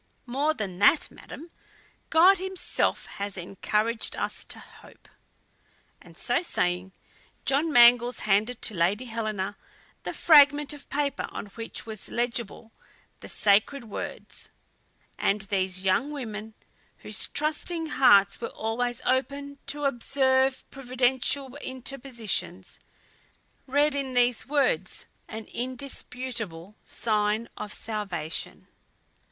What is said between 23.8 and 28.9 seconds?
in these words an indisputable sign of salvation.